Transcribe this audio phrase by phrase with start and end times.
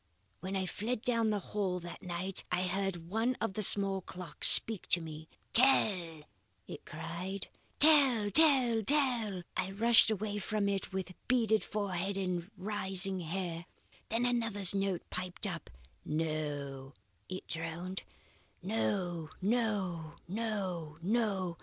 [0.39, 4.47] "When I fled down the hall that night, I heard one of the small clocks
[4.47, 5.29] speak to me.
[5.53, 6.23] Tell!
[6.67, 8.31] it cried, tell!
[8.31, 8.81] tell!
[8.81, 8.81] tell!
[8.83, 9.43] tell!
[9.55, 13.67] I rushed away from it with beaded forehead and rising hair.
[14.09, 15.69] "Then another's note piped up.
[16.03, 16.95] No
[17.29, 18.01] it droned.
[18.63, 19.29] No!
[19.39, 20.15] no!
[20.27, 20.97] no!
[20.99, 21.57] no!